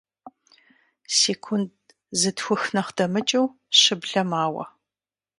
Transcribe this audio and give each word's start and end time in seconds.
Секунд 1.19 1.71
зытхух 2.19 2.63
нэхъ 2.73 2.91
дэмыкӀыу 2.97 3.45
щыблэ 3.79 4.21
мауэ. 4.29 4.63